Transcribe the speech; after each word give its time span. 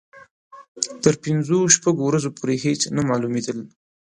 تر 1.03 1.13
پنځو 1.25 1.57
شپږو 1.75 2.03
ورځو 2.07 2.29
پورې 2.37 2.55
هېڅ 2.65 2.81
نه 2.95 3.01
معلومېدل. 3.09 3.59